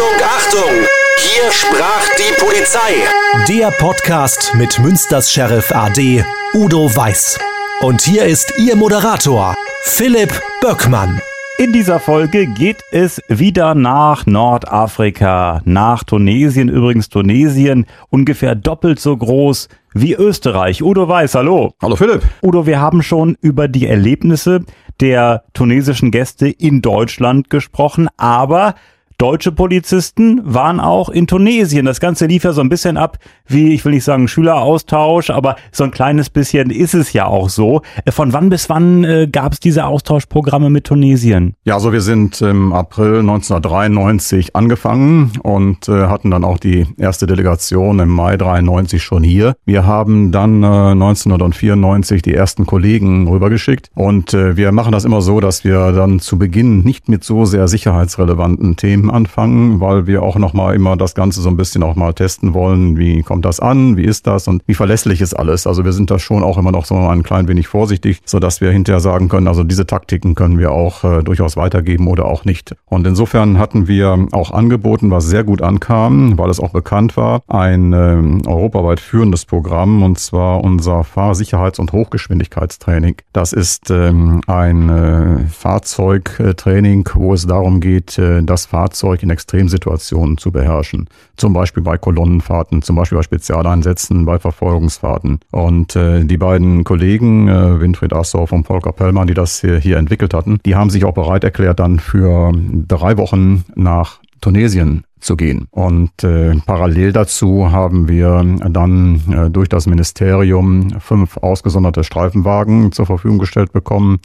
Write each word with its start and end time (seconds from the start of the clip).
Achtung, 0.00 0.22
Achtung! 0.24 0.86
Hier 1.18 1.52
sprach 1.52 2.08
die 2.16 2.32
Polizei. 2.40 3.04
Der 3.48 3.70
Podcast 3.70 4.54
mit 4.54 4.78
Münsters 4.78 5.30
Sheriff 5.30 5.70
AD 5.72 6.24
Udo 6.54 6.96
Weiß. 6.96 7.38
Und 7.82 8.00
hier 8.00 8.24
ist 8.24 8.54
Ihr 8.58 8.76
Moderator, 8.76 9.54
Philipp 9.82 10.32
Böckmann. 10.62 11.20
In 11.58 11.74
dieser 11.74 12.00
Folge 12.00 12.46
geht 12.46 12.82
es 12.92 13.20
wieder 13.28 13.74
nach 13.74 14.24
Nordafrika, 14.24 15.60
nach 15.66 16.02
Tunesien. 16.02 16.70
Übrigens 16.70 17.10
Tunesien 17.10 17.84
ungefähr 18.08 18.54
doppelt 18.54 19.00
so 19.00 19.14
groß 19.14 19.68
wie 19.92 20.14
Österreich. 20.14 20.82
Udo 20.82 21.08
Weiß, 21.08 21.34
hallo. 21.34 21.74
Hallo 21.82 21.96
Philipp. 21.96 22.22
Udo, 22.42 22.64
wir 22.64 22.80
haben 22.80 23.02
schon 23.02 23.36
über 23.42 23.68
die 23.68 23.86
Erlebnisse 23.86 24.64
der 25.00 25.44
tunesischen 25.52 26.10
Gäste 26.10 26.48
in 26.48 26.80
Deutschland 26.80 27.50
gesprochen, 27.50 28.08
aber 28.16 28.76
Deutsche 29.20 29.52
Polizisten 29.52 30.40
waren 30.44 30.80
auch 30.80 31.10
in 31.10 31.26
Tunesien. 31.26 31.84
Das 31.84 32.00
Ganze 32.00 32.24
lief 32.24 32.44
ja 32.44 32.54
so 32.54 32.62
ein 32.62 32.70
bisschen 32.70 32.96
ab 32.96 33.18
wie, 33.50 33.74
ich 33.74 33.84
will 33.84 33.92
nicht 33.92 34.04
sagen 34.04 34.28
Schüleraustausch, 34.28 35.30
aber 35.30 35.56
so 35.72 35.84
ein 35.84 35.90
kleines 35.90 36.30
bisschen 36.30 36.70
ist 36.70 36.94
es 36.94 37.12
ja 37.12 37.26
auch 37.26 37.48
so. 37.48 37.82
Äh, 38.04 38.12
von 38.12 38.32
wann 38.32 38.48
bis 38.48 38.68
wann 38.68 39.04
äh, 39.04 39.28
gab 39.30 39.52
es 39.52 39.60
diese 39.60 39.86
Austauschprogramme 39.86 40.70
mit 40.70 40.84
Tunesien? 40.84 41.54
Ja, 41.64 41.74
also 41.74 41.92
wir 41.92 42.00
sind 42.00 42.40
im 42.40 42.72
April 42.72 43.20
1993 43.20 44.54
angefangen 44.54 45.32
und 45.42 45.88
äh, 45.88 46.06
hatten 46.06 46.30
dann 46.30 46.44
auch 46.44 46.58
die 46.58 46.86
erste 46.96 47.26
Delegation 47.26 47.98
im 47.98 48.08
Mai 48.08 48.36
93 48.36 49.02
schon 49.02 49.22
hier. 49.22 49.54
Wir 49.64 49.84
haben 49.84 50.32
dann 50.32 50.62
äh, 50.62 50.66
1994 50.66 52.22
die 52.22 52.34
ersten 52.34 52.66
Kollegen 52.66 53.28
rübergeschickt 53.28 53.90
und 53.94 54.32
äh, 54.32 54.56
wir 54.56 54.72
machen 54.72 54.92
das 54.92 55.04
immer 55.04 55.22
so, 55.22 55.40
dass 55.40 55.64
wir 55.64 55.92
dann 55.92 56.20
zu 56.20 56.38
Beginn 56.38 56.82
nicht 56.82 57.08
mit 57.08 57.24
so 57.24 57.44
sehr 57.44 57.66
sicherheitsrelevanten 57.68 58.76
Themen 58.76 59.09
anfangen, 59.10 59.80
weil 59.80 60.06
wir 60.06 60.22
auch 60.22 60.36
nochmal 60.36 60.74
immer 60.74 60.96
das 60.96 61.14
Ganze 61.14 61.40
so 61.40 61.48
ein 61.48 61.56
bisschen 61.56 61.82
auch 61.82 61.96
mal 61.96 62.12
testen 62.12 62.54
wollen. 62.54 62.96
Wie 62.96 63.22
kommt 63.22 63.44
das 63.44 63.60
an? 63.60 63.96
Wie 63.96 64.04
ist 64.04 64.26
das? 64.26 64.48
Und 64.48 64.62
wie 64.66 64.74
verlässlich 64.74 65.20
ist 65.20 65.34
alles? 65.34 65.66
Also 65.66 65.84
wir 65.84 65.92
sind 65.92 66.10
da 66.10 66.18
schon 66.18 66.42
auch 66.42 66.58
immer 66.58 66.72
noch 66.72 66.84
so 66.84 66.94
ein 66.94 67.22
klein 67.22 67.48
wenig 67.48 67.68
vorsichtig, 67.68 68.20
so 68.24 68.38
dass 68.38 68.60
wir 68.60 68.70
hinterher 68.70 69.00
sagen 69.00 69.28
können, 69.28 69.48
also 69.48 69.64
diese 69.64 69.86
Taktiken 69.86 70.34
können 70.34 70.58
wir 70.58 70.72
auch 70.72 71.04
äh, 71.04 71.22
durchaus 71.22 71.56
weitergeben 71.56 72.06
oder 72.06 72.26
auch 72.26 72.44
nicht. 72.44 72.74
Und 72.86 73.06
insofern 73.06 73.58
hatten 73.58 73.88
wir 73.88 74.26
auch 74.32 74.52
angeboten, 74.52 75.10
was 75.10 75.26
sehr 75.26 75.44
gut 75.44 75.62
ankam, 75.62 76.38
weil 76.38 76.50
es 76.50 76.60
auch 76.60 76.70
bekannt 76.70 77.16
war, 77.16 77.42
ein 77.48 77.92
äh, 77.92 78.48
europaweit 78.48 79.00
führendes 79.00 79.44
Programm 79.44 80.02
und 80.02 80.18
zwar 80.18 80.62
unser 80.62 81.02
Fahrsicherheits- 81.04 81.80
und 81.80 81.92
Hochgeschwindigkeitstraining. 81.92 83.16
Das 83.32 83.52
ist 83.52 83.90
ähm, 83.90 84.40
ein 84.46 84.88
äh, 84.88 85.46
Fahrzeugtraining, 85.48 87.08
wo 87.14 87.34
es 87.34 87.46
darum 87.46 87.80
geht, 87.80 88.18
äh, 88.18 88.42
das 88.42 88.66
Fahrzeug 88.66 88.99
Fahrzeug 89.00 89.22
in 89.22 89.30
Extremsituationen 89.30 90.36
zu 90.36 90.52
beherrschen. 90.52 91.08
Zum 91.36 91.52
Beispiel 91.52 91.82
bei 91.82 91.96
Kolonnenfahrten, 91.96 92.82
zum 92.82 92.96
Beispiel 92.96 93.16
bei 93.16 93.22
Spezialeinsätzen, 93.22 94.26
bei 94.26 94.38
Verfolgungsfahrten. 94.38 95.40
Und 95.50 95.96
äh, 95.96 96.24
die 96.24 96.36
beiden 96.36 96.84
Kollegen, 96.84 97.48
äh, 97.48 97.80
Winfried 97.80 98.12
Assauer 98.12 98.52
und 98.52 98.66
Volker 98.66 98.92
Pellmann, 98.92 99.26
die 99.26 99.34
das 99.34 99.60
hier, 99.60 99.78
hier 99.78 99.96
entwickelt 99.96 100.34
hatten, 100.34 100.58
die 100.66 100.76
haben 100.76 100.90
sich 100.90 101.04
auch 101.04 101.14
bereit 101.14 101.44
erklärt, 101.44 101.80
dann 101.80 101.98
für 101.98 102.52
drei 102.88 103.16
Wochen 103.16 103.64
nach 103.74 104.20
Tunesien 104.42 105.04
zu 105.18 105.36
gehen. 105.36 105.66
Und 105.70 106.24
äh, 106.24 106.54
parallel 106.66 107.12
dazu 107.12 107.70
haben 107.70 108.08
wir 108.08 108.42
dann 108.70 109.20
äh, 109.30 109.50
durch 109.50 109.68
das 109.68 109.86
Ministerium 109.86 111.00
fünf 111.00 111.36
ausgesonderte 111.38 112.04
Streifenwagen 112.04 112.92
zur 112.92 113.06
Verfügung 113.06 113.38
gestellt 113.38 113.72
bekommen, 113.72 114.20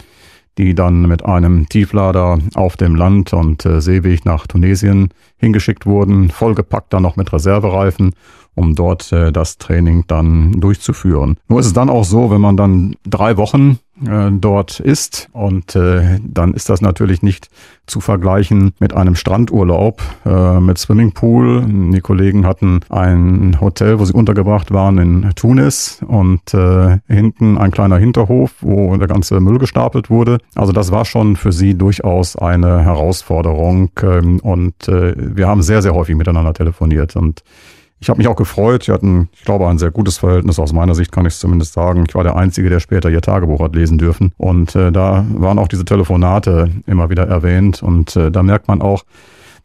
die 0.57 0.73
dann 0.73 1.03
mit 1.03 1.25
einem 1.25 1.67
Tieflader 1.67 2.39
auf 2.53 2.77
dem 2.77 2.95
Land- 2.95 3.33
und 3.33 3.65
äh, 3.65 3.81
Seeweg 3.81 4.25
nach 4.25 4.47
Tunesien 4.47 5.09
hingeschickt 5.37 5.85
wurden, 5.85 6.29
vollgepackt 6.29 6.93
dann 6.93 7.03
noch 7.03 7.15
mit 7.15 7.33
Reservereifen, 7.33 8.13
um 8.55 8.75
dort 8.75 9.11
äh, 9.11 9.31
das 9.31 9.57
Training 9.57 10.05
dann 10.07 10.53
durchzuführen. 10.53 11.37
Nur 11.47 11.59
ist 11.59 11.67
es 11.67 11.73
dann 11.73 11.89
auch 11.89 12.05
so, 12.05 12.31
wenn 12.31 12.41
man 12.41 12.57
dann 12.57 12.95
drei 13.05 13.38
Wochen 13.38 13.79
äh, 14.05 14.31
dort 14.31 14.79
ist. 14.79 15.29
Und 15.31 15.75
äh, 15.75 16.19
dann 16.21 16.53
ist 16.53 16.69
das 16.69 16.81
natürlich 16.81 17.21
nicht 17.21 17.49
zu 17.85 18.01
vergleichen 18.01 18.73
mit 18.79 18.94
einem 18.94 19.15
Strandurlaub 19.15 20.01
äh, 20.25 20.59
mit 20.59 20.77
Swimmingpool. 20.77 21.65
Die 21.94 22.01
Kollegen 22.01 22.45
hatten 22.45 22.81
ein 22.89 23.57
Hotel, 23.61 23.99
wo 23.99 24.05
sie 24.05 24.13
untergebracht 24.13 24.73
waren 24.73 24.97
in 24.97 25.31
Tunis 25.35 26.01
und 26.05 26.53
äh, 26.53 26.97
hinten 27.07 27.57
ein 27.57 27.71
kleiner 27.71 27.97
Hinterhof, 27.97 28.55
wo 28.61 28.97
der 28.97 29.07
ganze 29.07 29.39
Müll 29.39 29.59
gestapelt 29.59 30.09
wurde. 30.09 30.39
Also 30.55 30.71
das 30.71 30.91
war 30.91 31.05
schon 31.05 31.35
für 31.35 31.51
sie 31.51 31.75
durchaus 31.75 32.35
eine 32.35 32.83
Herausforderung 32.83 33.91
ähm, 34.01 34.39
und 34.39 34.88
äh, 34.88 35.13
wir 35.15 35.47
haben 35.47 35.61
sehr, 35.61 35.81
sehr 35.81 35.94
häufig 35.94 36.15
miteinander 36.15 36.53
telefoniert 36.53 37.15
und 37.15 37.44
ich 38.05 38.09
habe 38.09 38.19
mich 38.19 38.27
auch 38.27 38.35
gefreut. 38.35 38.85
Wir 38.85 38.93
hatten, 38.93 39.29
ich 39.33 39.45
glaube, 39.45 39.67
ein 39.67 39.79
sehr 39.79 39.89
gutes 39.89 40.19
Verhältnis. 40.19 40.59
Aus 40.59 40.73
meiner 40.73 40.93
Sicht 40.93 41.11
kann 41.11 41.25
ich 41.25 41.33
es 41.33 41.39
zumindest 41.39 41.73
sagen. 41.73 42.03
Ich 42.07 42.13
war 42.13 42.23
der 42.23 42.35
Einzige, 42.35 42.69
der 42.69 42.79
später 42.79 43.09
ihr 43.09 43.19
Tagebuch 43.19 43.59
hat 43.61 43.73
lesen 43.73 43.97
dürfen. 43.97 44.31
Und 44.38 44.75
äh, 44.75 44.91
da 44.91 45.25
waren 45.33 45.57
auch 45.57 45.67
diese 45.67 45.85
Telefonate 45.85 46.69
immer 46.85 47.09
wieder 47.09 47.27
erwähnt. 47.27 47.81
Und 47.81 48.15
äh, 48.15 48.29
da 48.29 48.44
merkt 48.44 48.67
man 48.67 48.83
auch, 48.83 49.05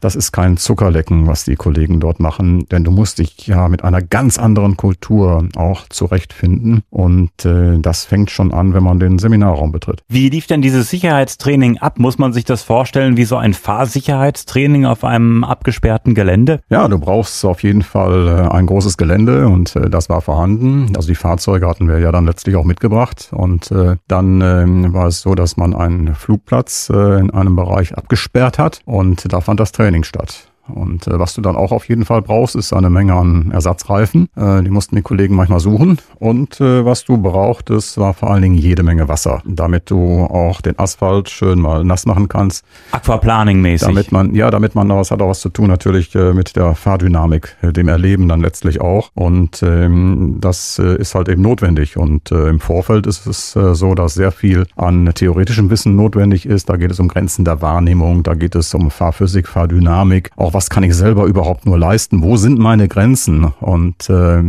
das 0.01 0.17
ist 0.17 0.33
kein 0.33 0.57
Zuckerlecken, 0.57 1.27
was 1.27 1.45
die 1.45 1.57
Kollegen 1.57 2.01
dort 2.01 2.21
machen, 2.21 2.67
denn 2.71 2.85
du 2.85 2.91
musst 2.91 3.19
dich 3.19 3.47
ja 3.47 3.69
mit 3.69 3.85
einer 3.85 4.03
ganz 4.03 4.39
anderen 4.39 4.77
Kultur 4.77 5.49
auch 5.57 5.89
zurechtfinden 5.89 6.83
und 6.91 7.45
äh, 7.45 7.79
das 7.79 8.05
fängt 8.05 8.31
schon 8.31 8.53
an, 8.53 8.75
wenn 8.75 8.83
man 8.83 8.99
den 8.99 9.19
Seminarraum 9.19 9.73
betritt. 9.73 10.03
Wie 10.09 10.29
lief 10.29 10.47
denn 10.47 10.63
dieses 10.63 10.91
Sicherheitstraining 10.91 11.79
ab? 11.79 11.99
Muss 11.99 12.19
man 12.19 12.33
sich 12.33 12.45
das 12.45 12.63
vorstellen 12.63 13.17
wie 13.17 13.25
so 13.25 13.37
ein 13.37 13.55
Fahrsicherheitstraining 13.55 14.87
auf 14.87 15.05
einem 15.05 15.45
abgesperrten 15.45 16.15
Gelände? 16.15 16.61
Ja, 16.71 16.89
du 16.89 16.99
brauchst 16.99 17.45
auf 17.45 17.63
jeden 17.63 17.83
Fall 17.83 18.29
äh, 18.29 18.55
ein 18.55 18.67
großes 18.67 18.97
Gelände 18.97 19.47
und 19.49 19.77
äh, 19.77 19.91
das 19.91 20.09
war 20.09 20.21
vorhanden. 20.21 20.93
Also 20.97 21.09
die 21.09 21.15
Fahrzeuge 21.15 21.69
hatten 21.69 21.89
wir 21.89 21.99
ja 21.99 22.11
dann 22.13 22.27
letztlich 22.27 22.57
auch 22.57 22.65
mitgebracht 22.65 23.29
und 23.33 23.71
äh, 23.71 23.97
dann 24.09 24.41
äh, 24.41 24.93
war 24.95 25.07
es 25.07 25.21
so, 25.21 25.35
dass 25.35 25.57
man 25.57 25.75
einen 25.75 26.15
Flugplatz 26.15 26.91
äh, 26.91 27.21
in 27.21 27.31
einem 27.31 27.57
Bereich 27.57 27.97
abgesperrt 27.97 28.59
hat 28.59 28.81
und 28.87 29.33
da 29.33 29.41
fand 29.41 29.61
das 29.61 29.73
Training 29.73 29.90
Training 29.91 30.05
statt. 30.05 30.50
Und 30.71 31.07
äh, 31.07 31.19
was 31.19 31.35
du 31.35 31.41
dann 31.41 31.57
auch 31.57 31.73
auf 31.73 31.89
jeden 31.89 32.05
Fall 32.05 32.23
brauchst, 32.23 32.57
ist 32.57 32.73
eine 32.73 32.91
Menge 32.91 33.15
an 33.15 33.51
Ersatzreifen. 33.53 34.29
Äh, 34.37 34.63
die 34.63 34.71
mussten 34.71 34.97
die 34.97 35.03
Kollegen 35.03 35.35
manchmal 35.35 35.61
suchen. 35.61 35.99
Und 36.19 36.61
äh, 36.61 36.85
was 36.85 37.05
du 37.05 37.19
brauchtest, 37.19 37.99
war 37.99 38.15
vor 38.15 38.31
allen 38.31 38.43
Dingen 38.43 38.57
jede 38.57 38.83
Menge 38.83 39.09
Wasser, 39.09 39.43
damit 39.45 39.91
du 39.91 40.23
auch 40.25 40.61
den 40.61 40.79
Asphalt 40.79 41.31
schön 41.31 41.61
mal 41.61 41.85
nass 41.85 42.07
machen 42.07 42.29
kannst. 42.29 42.65
Aquaplaning-mäßig. 42.93 43.87
Damit 43.87 44.13
man, 44.13 44.35
ja, 44.35 44.51
damit 44.51 44.75
man, 44.75 44.89
das 44.89 45.11
hat 45.11 45.23
auch 45.23 45.29
was 45.29 45.41
zu 45.41 45.49
tun 45.49 45.69
natürlich 45.69 46.15
äh, 46.15 46.33
mit 46.33 46.57
der 46.57 46.75
Fahrdynamik, 46.75 47.57
äh, 47.63 47.73
dem 47.73 47.89
Erleben 47.89 48.29
dann 48.29 48.41
letztlich 48.41 48.81
auch. 48.81 49.11
Und 49.15 49.63
ähm, 49.63 50.39
das 50.41 50.79
äh, 50.79 50.97
ist 50.97 51.15
halt 51.15 51.29
eben 51.29 51.43
notwendig. 51.43 51.97
Und 51.97 52.31
äh, 52.33 52.49
im 52.49 52.61
Vorfeld 52.61 53.07
ist 53.07 53.27
es 53.27 53.57
äh, 53.57 53.75
so, 53.75 53.95
dass 53.95 54.15
sehr 54.15 54.33
viel 54.33 54.67
an 54.77 55.11
theoretischem 55.15 55.71
Wissen 55.71 55.97
notwendig 55.97 56.47
ist. 56.47 56.69
Da 56.69 56.77
geht 56.77 56.91
es 56.91 57.01
um 57.01 57.09
Grenzen 57.09 57.45
der 57.45 57.63
Wahrnehmung, 57.63 58.23
da 58.23 58.35
geht 58.35 58.55
es 58.55 58.75
um 58.75 58.91
Fahrphysik, 58.91 59.49
Fahrdynamik, 59.49 60.31
auch 60.37 60.55
was 60.55 60.60
was 60.61 60.69
kann 60.69 60.83
ich 60.83 60.95
selber 60.95 61.25
überhaupt 61.25 61.65
nur 61.65 61.79
leisten? 61.79 62.21
Wo 62.21 62.37
sind 62.37 62.59
meine 62.59 62.87
Grenzen? 62.87 63.45
Und 63.61 64.11
äh, 64.11 64.43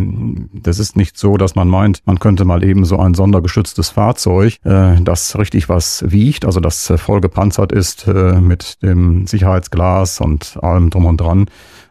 das 0.51 0.77
ist 0.77 0.97
nicht 0.97 1.17
so, 1.17 1.37
dass 1.37 1.55
man 1.55 1.69
meint, 1.69 2.01
man 2.03 2.19
könnte 2.19 2.43
mal 2.43 2.65
eben 2.65 2.83
so 2.83 2.99
ein 2.99 3.13
sondergeschütztes 3.13 3.91
Fahrzeug, 3.91 4.57
äh, 4.65 4.99
das 4.99 5.37
richtig 5.37 5.69
was 5.69 6.03
wiegt, 6.05 6.43
also 6.43 6.59
das 6.59 6.89
äh, 6.89 6.97
voll 6.97 7.21
gepanzert 7.21 7.71
ist 7.71 8.09
äh, 8.09 8.41
mit 8.41 8.83
dem 8.83 9.25
Sicherheitsglas 9.25 10.19
und 10.19 10.59
allem 10.61 10.89
drum 10.89 11.05
und 11.05 11.21
dran, 11.21 11.45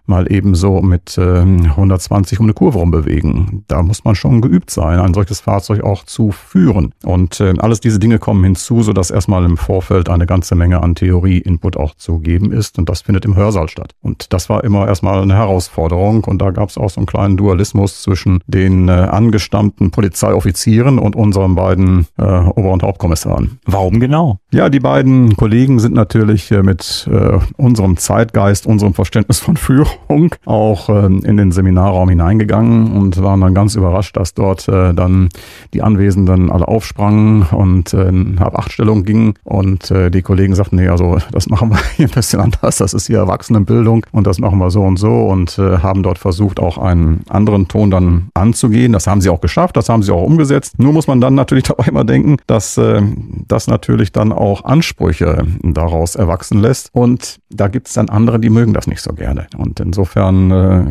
mal 0.07 0.31
eben 0.31 0.55
so 0.55 0.83
mit 0.83 1.17
äh, 1.17 1.41
120 1.41 2.41
um 2.41 2.47
eine 2.47 2.55
Kurve 2.55 2.79
rumbewegen. 2.79 3.65
Da 3.69 3.83
muss 3.83 4.05
man 4.05 4.15
schon 4.15 4.41
geübt 4.41 4.71
sein, 4.71 4.99
ein 4.99 5.15
solches 5.15 5.41
Fahrzeug 5.41 5.83
auch 5.83 6.05
zu 6.05 6.33
führen. 6.33 6.93
Und 7.05 7.41
äh, 7.41 7.55
alles 7.59 7.81
diese 7.81 7.99
Dinge 7.99 8.19
kommen 8.19 8.45
hinzu, 8.45 8.83
sodass 8.83 9.11
erstmal 9.11 9.45
im 9.45 9.57
Vorfeld 9.57 10.09
eine 10.09 10.27
ganze 10.27 10.55
Menge 10.55 10.83
an 10.83 10.95
Theorie-Input 10.95 11.77
auch 11.77 11.95
zu 11.95 12.19
geben 12.19 12.53
ist. 12.53 12.79
Und 12.79 12.89
das 12.89 13.03
findet 13.03 13.25
im 13.25 13.37
Hörsaal 13.37 13.69
statt. 13.69 13.93
Und 14.03 14.33
das 14.33 14.49
war 14.49 14.65
immer 14.65 14.89
erstmal 14.89 15.23
eine 15.23 15.37
Herausforderung. 15.37 16.25
Und 16.25 16.43
da 16.43 16.51
gab 16.51 16.69
es 16.69 16.77
auch 16.77 16.91
so 16.91 17.01
einen 17.01 17.07
kleinen 17.07 17.37
Dualismus 17.37 18.03
zwischen 18.03 18.41
den 18.47 18.89
äh, 18.89 18.93
angestammten 18.93 19.91
Polizeioffizieren 19.91 20.99
und 20.99 21.17
unseren 21.17 21.55
beiden 21.55 22.07
äh, 22.19 22.23
Ober- 22.25 22.73
und 22.73 22.83
Hauptkommissaren. 22.83 23.61
Warum 23.65 24.01
genau? 24.01 24.39
Ja, 24.51 24.69
die 24.69 24.81
beiden 24.81 25.37
Kollegen 25.37 25.79
sind 25.79 25.95
natürlich 25.95 26.51
äh, 26.51 26.63
mit 26.63 27.09
äh, 27.11 27.39
unserem 27.57 27.97
Zeitgeist, 27.97 28.67
unserem 28.67 28.95
Verständnis 28.95 29.39
von 29.39 29.57
Führung 29.57 29.90
Führung 30.11 30.35
auch 30.45 30.89
äh, 30.89 31.07
in 31.07 31.37
den 31.37 31.53
Seminarraum 31.53 32.09
hineingegangen 32.09 32.93
und 32.93 33.23
waren 33.23 33.41
dann 33.41 33.55
ganz 33.55 33.75
überrascht, 33.75 34.17
dass 34.17 34.35
dort 34.35 34.69
äh, 34.69 34.93
dann 34.95 35.29
die 35.73 35.83
Anwesenden 35.83 36.51
alle 36.51 36.69
aufsprangen 36.69 37.43
und 37.53 37.93
äh, 37.95 38.09
in 38.09 38.41
Hab-Acht-Stellung 38.41 39.05
gingen 39.05 39.35
und 39.45 39.91
äh, 39.91 40.11
die 40.11 40.23
Kollegen 40.23 40.55
sagten, 40.55 40.77
nee, 40.77 40.89
also 40.89 41.19
das 41.33 41.49
machen 41.49 41.71
wir 41.71 41.79
hier 41.97 42.07
ein 42.07 42.13
bisschen 42.13 42.41
anders, 42.41 42.79
das 42.79 42.95
ist 42.95 43.07
hier 43.07 43.19
Erwachsenenbildung 43.19 44.07
und 44.13 44.27
das 44.27 44.39
machen 44.39 44.59
wir 44.59 44.71
so 44.71 44.83
und 44.83 44.99
so 44.99 45.27
und 45.27 45.59
äh, 45.59 45.79
haben 45.79 46.03
dort 46.03 46.19
versucht, 46.19 46.61
auch 46.61 46.79
einen 46.79 47.23
anderen 47.29 47.69
Ton 47.69 47.91
dann 47.91 48.29
anzugehen. 48.35 48.93
Das 48.93 49.07
haben 49.07 49.21
sie 49.21 49.31
auch 49.31 49.41
geschafft, 49.41 49.77
das 49.77 49.89
haben 49.89 50.03
sie 50.03 50.13
auch 50.13 50.23
umgesetzt. 50.23 50.79
Nur 50.79 50.93
muss 50.93 51.07
man 51.07 51.21
dann 51.21 51.35
natürlich 51.35 51.65
dabei 51.69 51.85
immer 51.87 52.05
denken, 52.05 52.37
dass 52.47 52.77
äh, 52.77 53.03
das 53.49 53.67
natürlich 53.67 54.13
dann 54.13 54.33
auch 54.33 54.65
Ansprüche 54.65 55.47
daraus 55.63 56.15
erwachsen 56.15 56.61
lässt 56.61 56.91
und 56.93 57.39
da 57.51 57.69
gibt 57.69 57.89
es 57.89 57.95
dann 57.95 58.09
andere, 58.09 58.39
die 58.39 58.51
mögen 58.51 58.75
das 58.75 58.87
nicht 58.87 59.03
so 59.03 59.13
gerne. 59.13 59.47
Und 59.57 59.80
insofern 59.81 60.51
äh, 60.51 60.85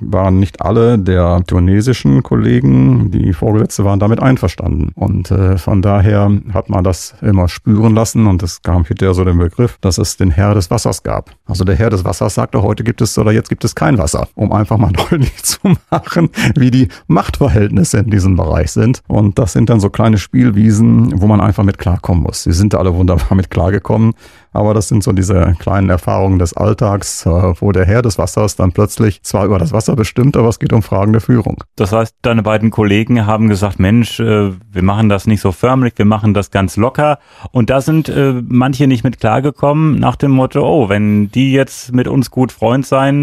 waren 0.00 0.38
nicht 0.38 0.62
alle 0.62 0.98
der 0.98 1.42
tunesischen 1.46 2.22
Kollegen, 2.22 3.10
die 3.10 3.32
Vorgesetzte 3.32 3.84
waren, 3.84 4.00
damit 4.00 4.20
einverstanden. 4.20 4.92
Und 4.94 5.30
äh, 5.30 5.58
von 5.58 5.82
daher 5.82 6.30
hat 6.52 6.68
man 6.68 6.84
das 6.84 7.14
immer 7.22 7.48
spüren 7.48 7.94
lassen 7.94 8.26
und 8.26 8.42
es 8.42 8.62
kam 8.62 8.84
hinterher 8.84 9.14
so 9.14 9.24
den 9.24 9.38
Begriff, 9.38 9.78
dass 9.80 9.98
es 9.98 10.16
den 10.16 10.30
Herr 10.30 10.54
des 10.54 10.70
Wassers 10.70 11.02
gab. 11.02 11.30
Also 11.46 11.64
der 11.64 11.76
Herr 11.76 11.90
des 11.90 12.04
Wassers 12.04 12.34
sagte, 12.34 12.62
heute 12.62 12.84
gibt 12.84 13.00
es 13.00 13.16
oder 13.18 13.32
jetzt 13.32 13.48
gibt 13.48 13.64
es 13.64 13.74
kein 13.74 13.98
Wasser, 13.98 14.28
um 14.34 14.52
einfach 14.52 14.78
mal 14.78 14.92
deutlich 15.10 15.42
zu 15.42 15.58
machen, 15.90 16.30
wie 16.56 16.70
die 16.70 16.88
Machtverhältnisse 17.06 17.98
in 17.98 18.10
diesem 18.10 18.36
Bereich 18.36 18.72
sind. 18.72 19.02
Und 19.06 19.38
das 19.38 19.52
sind 19.52 19.70
dann 19.70 19.80
so 19.80 19.90
kleine 19.90 20.18
Spielwiesen, 20.18 21.20
wo 21.20 21.26
man 21.26 21.40
einfach 21.40 21.64
mit 21.64 21.78
klarkommen 21.78 22.22
muss. 22.22 22.42
Sie 22.42 22.52
sind 22.52 22.72
da 22.72 22.78
alle 22.78 22.94
wunderbar 22.94 23.34
mit 23.34 23.50
klargekommen. 23.50 24.14
Aber 24.54 24.72
das 24.72 24.88
sind 24.88 25.02
so 25.02 25.12
diese 25.12 25.54
kleinen 25.58 25.90
Erfahrungen 25.90 26.38
des 26.38 26.56
Alltags, 26.56 27.26
äh, 27.26 27.30
wo 27.30 27.72
der 27.72 27.84
Herr 27.84 28.02
des 28.02 28.18
Wassers 28.18 28.56
dann 28.56 28.72
plötzlich 28.72 29.22
zwar 29.22 29.44
über 29.44 29.58
das 29.58 29.72
Wasser 29.72 29.96
bestimmt, 29.96 30.36
aber 30.36 30.48
es 30.48 30.60
geht 30.60 30.72
um 30.72 30.82
Fragen 30.82 31.12
der 31.12 31.20
Führung. 31.20 31.64
Das 31.76 31.92
heißt, 31.92 32.14
deine 32.22 32.42
beiden 32.42 32.70
Kollegen 32.70 33.26
haben 33.26 33.48
gesagt, 33.48 33.80
Mensch, 33.80 34.20
äh, 34.20 34.52
wir 34.72 34.82
machen 34.82 35.08
das 35.08 35.26
nicht 35.26 35.40
so 35.40 35.50
förmlich, 35.50 35.94
wir 35.96 36.04
machen 36.04 36.34
das 36.34 36.52
ganz 36.52 36.76
locker. 36.76 37.18
Und 37.50 37.68
da 37.68 37.80
sind 37.80 38.08
äh, 38.08 38.40
manche 38.46 38.86
nicht 38.86 39.02
mit 39.02 39.18
klargekommen 39.18 39.96
nach 39.96 40.14
dem 40.16 40.30
Motto, 40.30 40.62
oh, 40.64 40.88
wenn 40.88 41.30
die 41.30 41.52
jetzt 41.52 41.92
mit 41.92 42.06
uns 42.06 42.30
gut 42.30 42.52
Freund 42.52 42.86
sein 42.86 43.14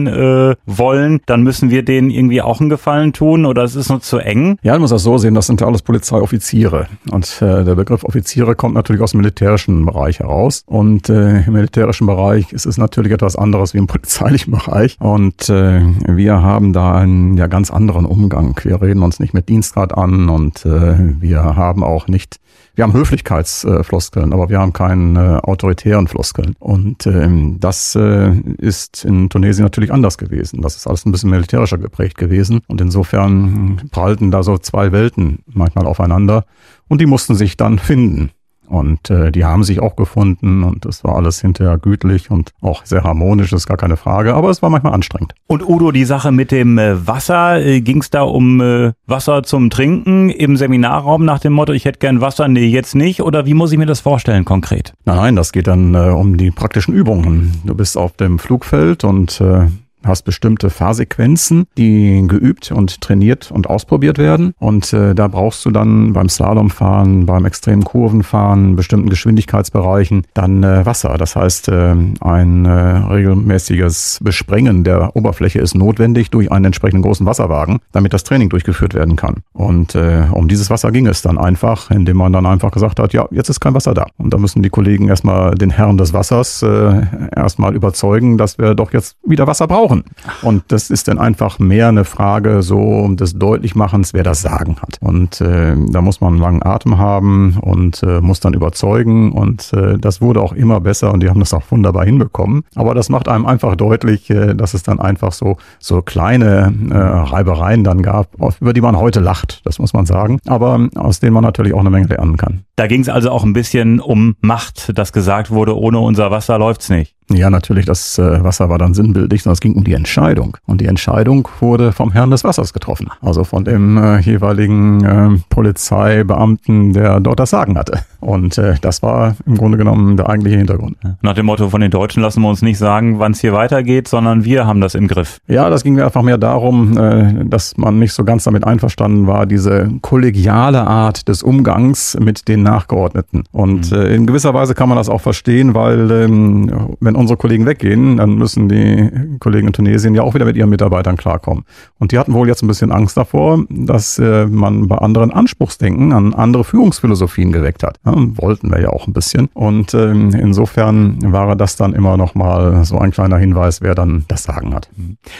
wollen, 0.65 1.21
dann 1.25 1.43
müssen 1.43 1.69
wir 1.69 1.83
denen 1.83 2.09
irgendwie 2.09 2.41
auch 2.41 2.59
einen 2.59 2.69
Gefallen 2.69 3.13
tun 3.13 3.45
oder 3.45 3.63
es 3.63 3.75
ist 3.75 3.89
uns 3.89 4.05
zu 4.05 4.17
eng. 4.17 4.57
Ja, 4.63 4.73
man 4.73 4.81
muss 4.81 4.89
das 4.89 5.03
so 5.03 5.17
sehen, 5.17 5.33
das 5.33 5.47
sind 5.47 5.61
ja 5.61 5.67
alles 5.67 5.81
Polizeioffiziere. 5.81 6.87
Und 7.09 7.39
der 7.39 7.75
Begriff 7.75 8.03
Offiziere 8.03 8.55
kommt 8.55 8.75
natürlich 8.75 9.01
aus 9.01 9.11
dem 9.11 9.21
militärischen 9.21 9.85
Bereich 9.85 10.19
heraus. 10.19 10.63
Und 10.65 11.09
äh, 11.21 11.31
äh, 11.31 11.47
im 11.47 11.53
militärischen 11.53 12.07
Bereich 12.07 12.51
ist 12.53 12.65
es 12.65 12.77
natürlich 12.77 13.11
etwas 13.11 13.35
anderes 13.35 13.73
wie 13.73 13.77
im 13.77 13.87
polizeilichen 13.87 14.51
Bereich. 14.51 14.97
Und 14.99 15.49
äh, 15.49 15.81
wir 16.07 16.41
haben 16.41 16.73
da 16.73 16.95
einen 16.95 17.37
ja 17.37 17.47
ganz 17.47 17.71
anderen 17.71 18.05
Umgang. 18.05 18.59
Wir 18.63 18.81
reden 18.81 19.03
uns 19.03 19.19
nicht 19.19 19.33
mit 19.33 19.49
Dienstgrad 19.49 19.97
an 19.97 20.29
und 20.29 20.65
äh, 20.65 21.21
wir 21.21 21.43
haben 21.43 21.83
auch 21.83 22.07
nicht 22.07 22.39
wir 22.73 22.85
haben 22.85 22.93
Höflichkeitsfloskeln, 22.93 24.31
aber 24.31 24.47
wir 24.47 24.59
haben 24.59 24.71
keinen 24.71 25.17
äh, 25.17 25.39
autoritären 25.43 26.07
Floskeln. 26.07 26.55
Und 26.57 27.05
ähm, 27.05 27.57
das 27.59 27.95
äh, 27.95 28.31
ist 28.59 29.03
in 29.03 29.29
Tunesien 29.29 29.65
natürlich 29.65 29.91
anders 29.91 30.17
gewesen. 30.17 30.61
Das 30.61 30.77
ist 30.77 30.87
alles 30.87 31.05
ein 31.05 31.11
bisschen 31.11 31.31
militärischer 31.31 31.77
geprägt 31.77 32.17
gewesen. 32.17 32.61
Und 32.67 32.79
insofern 32.79 33.89
prallten 33.91 34.31
da 34.31 34.41
so 34.41 34.57
zwei 34.57 34.93
Welten 34.93 35.39
manchmal 35.47 35.85
aufeinander. 35.85 36.45
Und 36.87 37.01
die 37.01 37.05
mussten 37.07 37.35
sich 37.35 37.57
dann 37.57 37.77
finden. 37.77 38.31
Und 38.71 39.09
äh, 39.09 39.33
die 39.33 39.43
haben 39.43 39.65
sich 39.65 39.81
auch 39.81 39.97
gefunden 39.97 40.63
und 40.63 40.85
es 40.85 41.03
war 41.03 41.17
alles 41.17 41.41
hinterher 41.41 41.77
gütlich 41.77 42.31
und 42.31 42.53
auch 42.61 42.85
sehr 42.85 43.03
harmonisch, 43.03 43.51
ist 43.51 43.67
gar 43.67 43.75
keine 43.75 43.97
Frage, 43.97 44.33
aber 44.33 44.49
es 44.49 44.61
war 44.61 44.69
manchmal 44.69 44.93
anstrengend. 44.93 45.33
Und 45.47 45.67
Udo, 45.67 45.91
die 45.91 46.05
Sache 46.05 46.31
mit 46.31 46.51
dem 46.51 46.77
äh, 46.77 47.05
Wasser, 47.05 47.59
äh, 47.59 47.81
ging 47.81 47.99
es 47.99 48.11
da 48.11 48.21
um 48.21 48.61
äh, 48.61 48.93
Wasser 49.07 49.43
zum 49.43 49.71
Trinken 49.71 50.29
im 50.29 50.55
Seminarraum 50.55 51.25
nach 51.25 51.39
dem 51.39 51.51
Motto, 51.51 51.73
ich 51.73 51.83
hätte 51.83 51.99
gern 51.99 52.21
Wasser, 52.21 52.47
nee, 52.47 52.65
jetzt 52.65 52.95
nicht? 52.95 53.21
Oder 53.21 53.45
wie 53.45 53.53
muss 53.53 53.73
ich 53.73 53.77
mir 53.77 53.85
das 53.85 53.99
vorstellen 53.99 54.45
konkret? 54.45 54.93
Nein, 55.03 55.17
nein, 55.17 55.35
das 55.35 55.51
geht 55.51 55.67
dann 55.67 55.93
äh, 55.93 55.97
um 55.97 56.37
die 56.37 56.51
praktischen 56.51 56.93
Übungen. 56.93 57.51
Du 57.65 57.75
bist 57.75 57.97
auf 57.97 58.15
dem 58.15 58.39
Flugfeld 58.39 59.03
und 59.03 59.41
äh, 59.41 59.67
hast 60.03 60.23
bestimmte 60.23 60.69
Fahrsequenzen, 60.69 61.65
die 61.77 62.23
geübt 62.27 62.71
und 62.71 63.01
trainiert 63.01 63.51
und 63.51 63.67
ausprobiert 63.67 64.17
werden. 64.17 64.53
Und 64.59 64.93
äh, 64.93 65.13
da 65.13 65.27
brauchst 65.27 65.65
du 65.65 65.71
dann 65.71 66.13
beim 66.13 66.29
Slalomfahren, 66.29 67.25
beim 67.25 67.45
extremen 67.45 67.83
Kurvenfahren, 67.83 68.75
bestimmten 68.75 69.09
Geschwindigkeitsbereichen 69.09 70.23
dann 70.33 70.63
äh, 70.63 70.85
Wasser. 70.85 71.17
Das 71.17 71.35
heißt, 71.35 71.69
äh, 71.69 71.95
ein 72.21 72.65
äh, 72.65 72.71
regelmäßiges 72.71 74.19
Besprengen 74.23 74.83
der 74.83 75.15
Oberfläche 75.15 75.59
ist 75.59 75.75
notwendig 75.75 76.31
durch 76.31 76.51
einen 76.51 76.65
entsprechenden 76.65 77.03
großen 77.03 77.25
Wasserwagen, 77.25 77.79
damit 77.91 78.13
das 78.13 78.23
Training 78.23 78.49
durchgeführt 78.49 78.93
werden 78.93 79.15
kann. 79.15 79.37
Und 79.53 79.95
äh, 79.95 80.23
um 80.31 80.47
dieses 80.47 80.69
Wasser 80.69 80.91
ging 80.91 81.07
es 81.07 81.21
dann 81.21 81.37
einfach, 81.37 81.91
indem 81.91 82.17
man 82.17 82.33
dann 82.33 82.45
einfach 82.45 82.71
gesagt 82.71 82.99
hat, 82.99 83.13
ja, 83.13 83.27
jetzt 83.31 83.49
ist 83.49 83.59
kein 83.59 83.73
Wasser 83.73 83.93
da. 83.93 84.07
Und 84.17 84.33
da 84.33 84.37
müssen 84.37 84.63
die 84.63 84.69
Kollegen 84.69 85.07
erstmal 85.07 85.55
den 85.55 85.69
Herrn 85.69 85.97
des 85.97 86.13
Wassers 86.13 86.63
äh, 86.63 87.01
erstmal 87.35 87.75
überzeugen, 87.75 88.37
dass 88.37 88.57
wir 88.57 88.75
doch 88.75 88.93
jetzt 88.93 89.17
wieder 89.23 89.47
Wasser 89.47 89.67
brauchen 89.67 89.90
brauchen. 89.91 90.03
Und 90.41 90.63
das 90.69 90.89
ist 90.89 91.07
dann 91.07 91.19
einfach 91.19 91.59
mehr 91.59 91.89
eine 91.89 92.05
Frage 92.05 92.61
so 92.61 93.07
des 93.09 93.37
Deutlichmachens, 93.37 94.13
wer 94.13 94.23
das 94.23 94.41
Sagen 94.41 94.77
hat. 94.81 94.97
Und 95.01 95.41
äh, 95.41 95.75
da 95.89 96.01
muss 96.01 96.21
man 96.21 96.33
einen 96.33 96.41
langen 96.41 96.63
Atem 96.63 96.97
haben 96.97 97.57
und 97.61 98.01
äh, 98.03 98.21
muss 98.21 98.39
dann 98.39 98.53
überzeugen. 98.53 99.31
Und 99.31 99.71
äh, 99.73 99.97
das 99.97 100.21
wurde 100.21 100.41
auch 100.41 100.53
immer 100.53 100.79
besser 100.79 101.13
und 101.13 101.21
die 101.21 101.29
haben 101.29 101.39
das 101.39 101.53
auch 101.53 101.63
wunderbar 101.69 102.05
hinbekommen. 102.05 102.63
Aber 102.75 102.95
das 102.95 103.09
macht 103.09 103.27
einem 103.27 103.45
einfach 103.45 103.75
deutlich, 103.75 104.29
äh, 104.29 104.53
dass 104.55 104.73
es 104.73 104.83
dann 104.83 104.99
einfach 104.99 105.33
so, 105.33 105.57
so 105.79 106.01
kleine 106.01 106.73
äh, 106.89 106.95
Reibereien 106.95 107.83
dann 107.83 108.01
gab, 108.01 108.29
über 108.59 108.73
die 108.73 108.81
man 108.81 108.97
heute 108.97 109.19
lacht, 109.19 109.61
das 109.65 109.79
muss 109.79 109.93
man 109.93 110.05
sagen. 110.05 110.39
Aber 110.47 110.87
aus 110.95 111.19
denen 111.19 111.33
man 111.33 111.43
natürlich 111.43 111.73
auch 111.73 111.79
eine 111.79 111.89
Menge 111.89 112.07
lernen 112.07 112.37
kann. 112.37 112.63
Da 112.75 112.87
ging 112.87 113.01
es 113.01 113.09
also 113.09 113.29
auch 113.29 113.43
ein 113.43 113.53
bisschen 113.53 113.99
um 113.99 114.35
Macht, 114.41 114.97
dass 114.97 115.13
gesagt 115.13 115.51
wurde, 115.51 115.77
ohne 115.77 115.99
unser 115.99 116.31
Wasser 116.31 116.57
läuft's 116.57 116.89
nicht. 116.89 117.15
Ja, 117.33 117.49
natürlich, 117.49 117.85
das 117.85 118.17
äh, 118.17 118.43
Wasser 118.43 118.69
war 118.69 118.77
dann 118.77 118.93
sinnbildlich, 118.93 119.43
sondern 119.43 119.53
es 119.53 119.61
ging 119.61 119.73
um 119.73 119.83
die 119.83 119.93
Entscheidung. 119.93 120.57
Und 120.65 120.81
die 120.81 120.85
Entscheidung 120.85 121.47
wurde 121.59 121.91
vom 121.91 122.11
Herrn 122.11 122.31
des 122.31 122.43
Wassers 122.43 122.73
getroffen. 122.73 123.09
Also 123.21 123.43
von 123.43 123.65
dem 123.65 123.97
äh, 123.97 124.19
jeweiligen 124.19 125.03
äh, 125.03 125.39
Polizeibeamten, 125.49 126.93
der 126.93 127.19
dort 127.19 127.39
das 127.39 127.49
Sagen 127.49 127.77
hatte. 127.77 127.99
Und 128.19 128.57
äh, 128.57 128.75
das 128.81 129.01
war 129.01 129.35
im 129.45 129.57
Grunde 129.57 129.77
genommen 129.77 130.15
der 130.17 130.29
eigentliche 130.29 130.57
Hintergrund. 130.57 130.97
Nach 131.21 131.33
dem 131.33 131.47
Motto, 131.47 131.69
von 131.69 131.81
den 131.81 131.91
Deutschen 131.91 132.21
lassen 132.21 132.41
wir 132.41 132.49
uns 132.49 132.61
nicht 132.61 132.77
sagen, 132.77 133.19
wann 133.19 133.31
es 133.31 133.41
hier 133.41 133.53
weitergeht, 133.53 134.07
sondern 134.07 134.45
wir 134.45 134.67
haben 134.67 134.81
das 134.81 134.95
im 134.95 135.07
Griff. 135.07 135.39
Ja, 135.47 135.69
das 135.69 135.83
ging 135.83 135.95
mir 135.95 136.05
einfach 136.05 136.21
mehr 136.21 136.37
darum, 136.37 136.97
äh, 136.97 137.45
dass 137.45 137.77
man 137.77 137.99
nicht 137.99 138.13
so 138.13 138.23
ganz 138.23 138.43
damit 138.43 138.63
einverstanden 138.63 139.27
war, 139.27 139.45
diese 139.45 139.89
kollegiale 140.01 140.85
Art 140.85 141.27
des 141.27 141.43
Umgangs 141.43 142.17
mit 142.19 142.47
den 142.47 142.63
Nachgeordneten. 142.63 143.43
Und 143.51 143.91
mhm. 143.91 143.97
äh, 143.97 144.15
in 144.15 144.27
gewisser 144.27 144.53
Weise 144.53 144.75
kann 144.75 144.89
man 144.89 144.97
das 144.97 145.09
auch 145.09 145.21
verstehen, 145.21 145.73
weil 145.73 146.11
ähm, 146.11 146.95
wenn 146.99 147.15
unsere 147.21 147.37
Kollegen 147.37 147.65
weggehen, 147.65 148.17
dann 148.17 148.35
müssen 148.35 148.67
die 148.67 149.37
Kollegen 149.39 149.67
in 149.67 149.73
Tunesien 149.73 150.13
ja 150.15 150.23
auch 150.23 150.33
wieder 150.33 150.45
mit 150.45 150.57
ihren 150.57 150.69
Mitarbeitern 150.69 151.17
klarkommen. 151.17 151.63
Und 151.99 152.11
die 152.11 152.19
hatten 152.19 152.33
wohl 152.33 152.47
jetzt 152.47 152.63
ein 152.63 152.67
bisschen 152.67 152.91
Angst 152.91 153.15
davor, 153.15 153.63
dass 153.69 154.19
äh, 154.19 154.45
man 154.47 154.87
bei 154.87 154.97
anderen 154.97 155.31
Anspruchsdenken 155.31 156.11
an 156.11 156.33
andere 156.33 156.63
Führungsphilosophien 156.63 157.51
geweckt 157.51 157.83
hat. 157.83 157.99
Ja, 158.05 158.13
wollten 158.15 158.71
wir 158.71 158.81
ja 158.81 158.89
auch 158.89 159.07
ein 159.07 159.13
bisschen. 159.13 159.49
Und 159.53 159.93
ähm, 159.93 160.31
insofern 160.31 161.19
war 161.31 161.55
das 161.55 161.75
dann 161.75 161.93
immer 161.93 162.17
noch 162.17 162.35
mal 162.35 162.83
so 162.83 162.97
ein 162.99 163.11
kleiner 163.11 163.37
Hinweis, 163.37 163.81
wer 163.81 163.95
dann 163.95 164.25
das 164.27 164.43
Sagen 164.43 164.73
hat. 164.73 164.89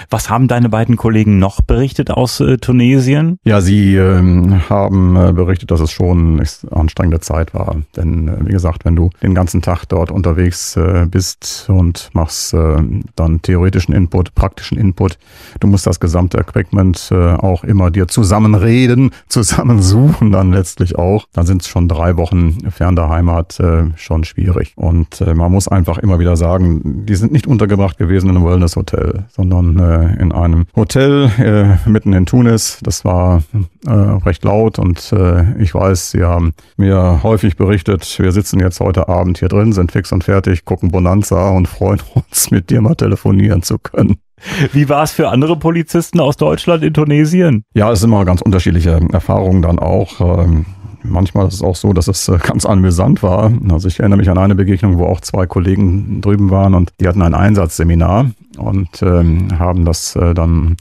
Was 0.10 0.30
haben 0.30 0.48
deine 0.48 0.70
beiden 0.70 0.96
Kollegen 0.96 1.40
noch 1.40 1.62
berichtet 1.62 2.12
aus 2.12 2.40
äh, 2.40 2.58
Tunesien? 2.58 3.38
Ja, 3.44 3.62
sie 3.62 3.96
ähm, 3.96 4.70
haben 4.70 5.16
äh, 5.16 5.34
berichtet, 5.34 5.72
dass 5.72 5.80
es 5.80 5.92
schon 5.92 6.40
eine 6.40 6.72
anstrengende 6.72 7.20
Zeit 7.20 7.54
war. 7.54 7.78
Denn 7.96 8.28
äh, 8.28 8.46
wie 8.46 8.52
gesagt, 8.52 8.86
wenn 8.86 8.96
du 8.96 9.10
den 9.22 9.34
ganzen 9.34 9.62
Tag 9.62 9.86
dort 9.86 10.12
unterwegs 10.12 10.76
äh, 10.76 11.08
bist 11.10 11.66
und 11.72 12.10
machst 12.14 12.54
äh, 12.54 12.78
dann 13.16 13.42
theoretischen 13.42 13.94
Input, 13.94 14.36
praktischen 14.36 14.78
Input, 14.78 15.18
du 15.60 15.68
musst 15.68 15.88
das 15.88 16.00
gesamte 16.00 16.38
Equipment 16.38 17.10
äh, 17.12 17.34
auch 17.34 17.64
immer 17.64 17.92
dir 17.92 18.08
zusammenreden, 18.08 19.12
zusammensuchen 19.28 20.32
dann 20.32 20.52
letztlich 20.52 20.98
auch. 20.98 21.26
Dann 21.34 21.46
sind 21.46 21.62
es 21.62 21.68
schon 21.68 21.88
drei 21.88 22.18
Wochen 22.18 22.70
fern 22.72 22.96
der 22.96 23.10
Heimat 23.10 23.60
äh, 23.60 23.86
schon 23.96 24.24
schwierig. 24.24 24.74
Und 24.76 25.22
äh, 25.22 25.34
man 25.34 25.52
muss 25.52 25.68
einfach 25.68 25.98
immer 25.98 26.20
wieder 26.20 26.36
sagen, 26.36 27.06
die 27.06 27.16
sind 27.16 27.32
nicht 27.32 27.48
untergebracht 27.48 27.98
gewesen 27.98 28.30
in 28.30 28.38
einem 28.38 28.46
Wellness-Hotel, 28.46 29.26
sondern 29.30 29.80
äh, 29.80 30.22
in 30.22 30.32
einem 30.32 30.66
Hotel 30.76 31.32
äh, 31.86 31.90
mitten 31.90 32.14
in 32.14 32.26
Tunis. 32.26 32.80
Das 32.84 33.06
war 33.06 33.44
äh, 33.86 33.92
recht 33.92 34.44
laut 34.44 34.80
und 34.80 35.12
äh, 35.12 35.60
ich 35.62 35.74
weiß, 35.74 36.12
sie 36.12 36.24
haben 36.24 36.54
mir 36.78 37.22
häufig 37.24 37.56
berichtet, 37.56 38.18
wir 38.20 38.32
sitzen 38.32 38.60
jetzt 38.60 38.80
heute 38.80 39.08
Abend 39.10 39.40
hier 39.40 39.50
drin, 39.50 39.74
sind 39.74 39.92
fix 39.92 40.12
und 40.12 40.24
fertig, 40.24 40.66
gucken 40.66 40.92
Bonanza 40.92 41.50
und 41.50 41.68
freuen 41.68 42.02
uns, 42.14 42.52
mit 42.52 42.70
dir 42.70 42.82
mal 42.82 42.96
telefonieren 42.96 43.64
zu 43.64 43.80
können. 43.80 44.18
Wie 44.74 44.90
war 44.90 45.04
es 45.04 45.12
für 45.12 45.30
andere 45.30 45.56
Polizisten 45.56 46.20
aus 46.20 46.36
Deutschland 46.36 46.84
in 46.84 46.94
Tunesien? 46.94 47.64
Ja, 47.74 47.92
es 47.92 48.00
sind 48.00 48.10
immer 48.10 48.26
ganz 48.26 48.42
unterschiedliche 48.42 49.00
Erfahrungen 49.12 49.62
dann 49.62 49.78
auch. 49.78 50.20
Ähm, 50.20 50.66
manchmal 51.04 51.48
ist 51.48 51.56
es 51.56 51.62
auch 51.62 51.76
so, 51.76 51.94
dass 51.94 52.08
es 52.08 52.28
äh, 52.28 52.38
ganz 52.38 52.66
amüsant 52.66 53.24
war. 53.24 53.52
Also 53.70 53.88
ich 53.88 54.00
erinnere 54.00 54.18
mich 54.18 54.30
an 54.30 54.38
eine 54.38 54.56
Begegnung, 54.56 54.98
wo 54.98 55.06
auch 55.06 55.22
zwei 55.22 55.46
Kollegen 55.46 56.22
drüben 56.22 56.50
waren 56.50 56.74
und 56.74 56.92
die 57.00 57.08
hatten 57.08 57.22
ein 57.22 57.36
Einsatzseminar 57.36 58.32
und 58.58 59.02
ähm, 59.02 59.60
haben 59.60 59.86
das 59.86 60.16
äh, 60.16 60.34
dann 60.34 60.78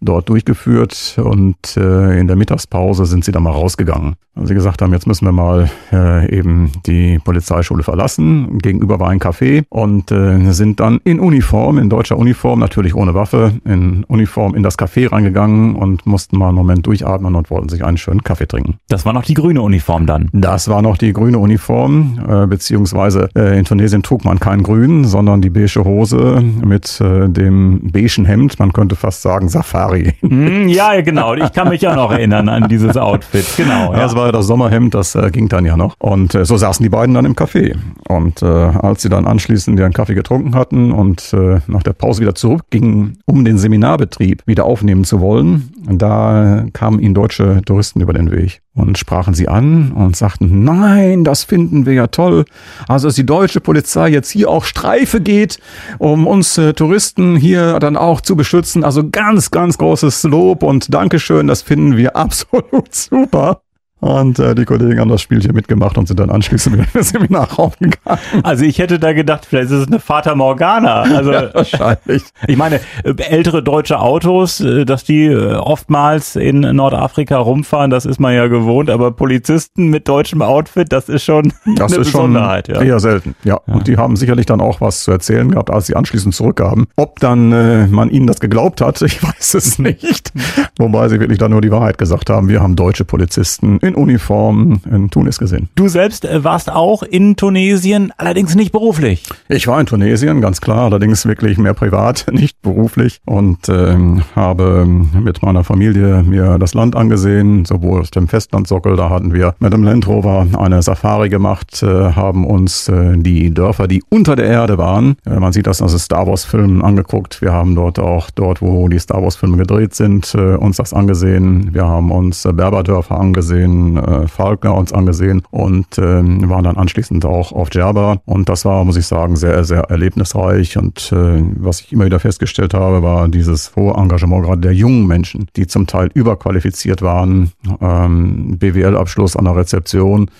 dort 0.00 0.28
durchgeführt 0.28 1.18
und 1.22 1.76
äh, 1.76 2.18
in 2.18 2.26
der 2.26 2.36
Mittagspause 2.36 3.06
sind 3.06 3.24
sie 3.24 3.32
dann 3.32 3.42
mal 3.42 3.52
rausgegangen. 3.52 4.16
Weil 4.36 4.46
sie 4.46 4.54
gesagt 4.54 4.82
haben, 4.82 4.92
jetzt 4.92 5.06
müssen 5.06 5.24
wir 5.24 5.32
mal 5.32 5.70
äh, 5.92 6.36
eben 6.36 6.70
die 6.86 7.18
Polizeischule 7.18 7.82
verlassen. 7.82 8.58
Gegenüber 8.58 9.00
war 9.00 9.08
ein 9.08 9.18
Café 9.18 9.64
und 9.70 10.12
äh, 10.12 10.52
sind 10.52 10.78
dann 10.78 11.00
in 11.04 11.20
Uniform, 11.20 11.78
in 11.78 11.88
deutscher 11.88 12.18
Uniform, 12.18 12.60
natürlich 12.60 12.94
ohne 12.94 13.14
Waffe, 13.14 13.52
in 13.64 14.04
Uniform 14.04 14.54
in 14.54 14.62
das 14.62 14.78
Café 14.78 15.10
reingegangen 15.10 15.74
und 15.74 16.06
mussten 16.06 16.38
mal 16.38 16.48
einen 16.48 16.56
Moment 16.56 16.86
durchatmen 16.86 17.34
und 17.34 17.50
wollten 17.50 17.70
sich 17.70 17.82
einen 17.82 17.96
schönen 17.96 18.22
Kaffee 18.24 18.46
trinken. 18.46 18.78
Das 18.88 19.06
war 19.06 19.14
noch 19.14 19.24
die 19.24 19.34
grüne 19.34 19.62
Uniform 19.62 20.06
dann. 20.06 20.28
Das 20.32 20.68
war 20.68 20.82
noch 20.82 20.98
die 20.98 21.14
grüne 21.14 21.38
Uniform, 21.38 22.20
äh, 22.28 22.46
beziehungsweise 22.46 23.30
äh, 23.34 23.58
in 23.58 23.64
Tunesien 23.64 24.02
trug 24.02 24.24
man 24.24 24.38
kein 24.38 24.62
Grün, 24.62 25.04
sondern 25.04 25.40
die 25.40 25.50
beige 25.50 25.82
Hose 25.82 26.42
mit 26.62 27.00
äh, 27.00 27.28
dem 27.28 27.90
beigen 27.90 28.26
Hemd. 28.26 28.58
Man 28.58 28.74
könnte 28.74 28.96
fast 28.96 29.22
sagen 29.22 29.48
Safari. 29.48 30.12
Mm, 30.20 30.68
ja, 30.68 31.00
genau. 31.00 31.34
Ich 31.34 31.52
kann 31.52 31.68
mich 31.68 31.86
auch 31.88 31.96
noch 31.96 32.12
erinnern 32.12 32.48
an 32.48 32.68
dieses 32.68 32.96
Outfit. 32.96 33.46
Genau. 33.56 33.86
Ja. 33.96 34.00
Das 34.00 34.16
war 34.16 34.25
ja 34.26 34.32
das 34.32 34.46
Sommerhemd, 34.46 34.94
das 34.94 35.14
äh, 35.14 35.30
ging 35.30 35.48
dann 35.48 35.64
ja 35.64 35.76
noch. 35.76 35.94
Und 35.98 36.34
äh, 36.34 36.44
so 36.44 36.56
saßen 36.56 36.82
die 36.82 36.90
beiden 36.90 37.14
dann 37.14 37.24
im 37.24 37.34
Café. 37.34 37.76
Und 38.08 38.42
äh, 38.42 38.46
als 38.46 39.02
sie 39.02 39.08
dann 39.08 39.26
anschließend 39.26 39.78
ihren 39.78 39.92
Kaffee 39.92 40.14
getrunken 40.14 40.54
hatten 40.54 40.92
und 40.92 41.32
äh, 41.32 41.60
nach 41.66 41.82
der 41.82 41.92
Pause 41.92 42.20
wieder 42.20 42.34
zurückgingen, 42.34 43.18
um 43.26 43.44
den 43.44 43.58
Seminarbetrieb 43.58 44.42
wieder 44.46 44.64
aufnehmen 44.64 45.04
zu 45.04 45.20
wollen, 45.20 45.70
da 45.88 46.64
kamen 46.72 47.00
ihnen 47.00 47.14
deutsche 47.14 47.62
Touristen 47.64 48.00
über 48.00 48.12
den 48.12 48.30
Weg 48.30 48.60
und 48.76 48.98
sprachen 48.98 49.34
sie 49.34 49.48
an 49.48 49.92
und 49.92 50.16
sagten, 50.16 50.62
nein, 50.62 51.24
das 51.24 51.44
finden 51.44 51.86
wir 51.86 51.94
ja 51.94 52.06
toll. 52.08 52.44
Also, 52.86 53.08
dass 53.08 53.14
die 53.14 53.26
deutsche 53.26 53.60
Polizei 53.60 54.08
jetzt 54.08 54.30
hier 54.30 54.50
auch 54.50 54.64
Streife 54.64 55.20
geht, 55.20 55.58
um 55.98 56.26
uns 56.26 56.58
äh, 56.58 56.74
Touristen 56.74 57.36
hier 57.36 57.78
dann 57.78 57.96
auch 57.96 58.20
zu 58.20 58.36
beschützen. 58.36 58.84
Also 58.84 59.08
ganz, 59.08 59.50
ganz 59.50 59.78
großes 59.78 60.24
Lob 60.24 60.62
und 60.62 60.92
Dankeschön, 60.92 61.46
das 61.46 61.62
finden 61.62 61.96
wir 61.96 62.16
absolut 62.26 62.94
super. 62.94 63.62
Und 64.00 64.38
äh, 64.38 64.54
die 64.54 64.66
Kollegen 64.66 65.00
haben 65.00 65.08
das 65.08 65.22
Spielchen 65.22 65.54
mitgemacht 65.54 65.96
und 65.96 66.06
sind 66.06 66.20
dann 66.20 66.28
anschließend 66.28 66.76
wieder 66.76 66.86
ins 66.92 67.08
Seminarraum 67.08 67.72
gegangen. 67.80 68.20
Also 68.42 68.64
ich 68.64 68.78
hätte 68.78 68.98
da 68.98 69.14
gedacht, 69.14 69.46
vielleicht 69.46 69.70
ist 69.70 69.78
es 69.78 69.86
eine 69.86 70.00
Fata 70.00 70.34
Morgana. 70.34 71.02
Also 71.02 71.32
ja, 71.32 71.54
wahrscheinlich. 71.54 72.22
Ich 72.46 72.56
meine, 72.58 72.80
äh, 73.04 73.14
ältere 73.30 73.62
deutsche 73.62 73.98
Autos, 73.98 74.60
äh, 74.60 74.84
dass 74.84 75.04
die 75.04 75.24
äh, 75.24 75.54
oftmals 75.54 76.36
in 76.36 76.60
Nordafrika 76.60 77.38
rumfahren, 77.38 77.90
das 77.90 78.04
ist 78.04 78.20
man 78.20 78.34
ja 78.34 78.48
gewohnt, 78.48 78.90
aber 78.90 79.12
Polizisten 79.12 79.88
mit 79.88 80.06
deutschem 80.08 80.42
Outfit, 80.42 80.92
das 80.92 81.08
ist 81.08 81.24
schon 81.24 81.54
das 81.76 81.92
eine 81.92 82.02
ist 82.02 82.12
Besonderheit. 82.12 82.66
Schon 82.66 82.76
ja. 82.76 82.82
Eher 82.82 83.00
selten, 83.00 83.34
ja. 83.44 83.60
ja. 83.66 83.74
Und 83.74 83.88
die 83.88 83.96
haben 83.96 84.16
sicherlich 84.16 84.44
dann 84.44 84.60
auch 84.60 84.82
was 84.82 85.04
zu 85.04 85.10
erzählen 85.10 85.50
gehabt, 85.50 85.70
als 85.70 85.86
sie 85.86 85.96
anschließend 85.96 86.34
zurückgaben. 86.34 86.86
Ob 86.96 87.18
dann 87.20 87.50
äh, 87.50 87.86
man 87.86 88.10
ihnen 88.10 88.26
das 88.26 88.40
geglaubt 88.40 88.82
hat, 88.82 89.00
ich 89.06 89.22
weiß 89.22 89.54
es 89.54 89.78
nicht. 89.78 90.32
Wobei 90.78 91.08
sie 91.08 91.18
wirklich 91.18 91.38
dann 91.38 91.52
nur 91.52 91.62
die 91.62 91.70
Wahrheit 91.70 91.96
gesagt 91.96 92.28
haben. 92.28 92.48
Wir 92.48 92.60
haben 92.60 92.76
deutsche 92.76 93.06
Polizisten 93.06 93.78
in 93.86 93.94
Uniform 93.94 94.80
in 94.90 95.10
Tunis 95.10 95.38
gesehen. 95.38 95.68
Du 95.74 95.88
selbst 95.88 96.24
äh, 96.24 96.44
warst 96.44 96.70
auch 96.70 97.02
in 97.02 97.36
Tunesien, 97.36 98.12
allerdings 98.16 98.54
nicht 98.54 98.72
beruflich. 98.72 99.22
Ich 99.48 99.66
war 99.66 99.80
in 99.80 99.86
Tunesien, 99.86 100.40
ganz 100.40 100.60
klar, 100.60 100.84
allerdings 100.84 101.26
wirklich 101.26 101.58
mehr 101.58 101.74
privat, 101.74 102.26
nicht 102.32 102.60
beruflich 102.62 103.20
und 103.24 103.68
ähm, 103.68 104.22
habe 104.34 104.86
mit 104.86 105.42
meiner 105.42 105.64
Familie 105.64 106.22
mir 106.22 106.58
das 106.58 106.74
Land 106.74 106.96
angesehen, 106.96 107.64
sowohl 107.64 108.00
aus 108.00 108.10
dem 108.10 108.28
Festlandsockel, 108.28 108.96
da 108.96 109.10
hatten 109.10 109.32
wir 109.32 109.54
mit 109.58 109.72
dem 109.72 109.82
Land 109.82 110.06
Rover 110.06 110.46
eine 110.58 110.82
Safari 110.82 111.28
gemacht, 111.28 111.82
äh, 111.82 112.12
haben 112.12 112.46
uns 112.46 112.88
äh, 112.88 113.16
die 113.16 113.52
Dörfer, 113.52 113.88
die 113.88 114.02
unter 114.08 114.36
der 114.36 114.46
Erde 114.46 114.78
waren, 114.78 115.16
äh, 115.26 115.38
man 115.38 115.52
sieht 115.52 115.66
das 115.66 115.82
aus 115.82 115.96
Star 115.98 116.26
Wars 116.26 116.44
Filmen 116.44 116.82
angeguckt. 116.82 117.42
Wir 117.42 117.52
haben 117.52 117.74
dort 117.74 117.98
auch 117.98 118.30
dort, 118.30 118.62
wo 118.62 118.88
die 118.88 118.98
Star 118.98 119.22
Wars 119.22 119.36
Filme 119.36 119.56
gedreht 119.56 119.94
sind, 119.94 120.34
äh, 120.34 120.56
uns 120.56 120.76
das 120.76 120.92
angesehen. 120.92 121.74
Wir 121.74 121.86
haben 121.86 122.10
uns 122.10 122.44
äh, 122.44 122.52
Berberdörfer 122.52 123.18
angesehen, 123.18 123.75
äh, 123.96 124.28
Falkner 124.28 124.74
uns 124.74 124.92
angesehen 124.92 125.42
und 125.50 125.98
äh, 125.98 126.02
waren 126.02 126.64
dann 126.64 126.76
anschließend 126.76 127.24
auch 127.24 127.52
auf 127.52 127.70
Djerba. 127.70 128.18
Und 128.24 128.48
das 128.48 128.64
war, 128.64 128.84
muss 128.84 128.96
ich 128.96 129.06
sagen, 129.06 129.36
sehr, 129.36 129.64
sehr 129.64 129.82
erlebnisreich. 129.82 130.76
Und 130.78 131.12
äh, 131.12 131.42
was 131.56 131.80
ich 131.80 131.92
immer 131.92 132.06
wieder 132.06 132.20
festgestellt 132.20 132.74
habe, 132.74 133.02
war 133.02 133.28
dieses 133.28 133.74
hohe 133.76 133.94
Engagement 133.94 134.44
gerade 134.44 134.60
der 134.60 134.74
jungen 134.74 135.06
Menschen, 135.06 135.48
die 135.56 135.66
zum 135.66 135.86
Teil 135.86 136.10
überqualifiziert 136.14 137.02
waren, 137.02 137.52
ähm, 137.80 138.58
BWL-Abschluss 138.58 139.36
an 139.36 139.44
der 139.44 139.56
Rezeption 139.56 140.30